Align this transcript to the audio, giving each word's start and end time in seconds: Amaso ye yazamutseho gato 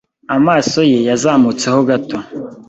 Amaso 0.35 0.79
ye 0.91 0.99
yazamutseho 1.09 1.79
gato 1.89 2.17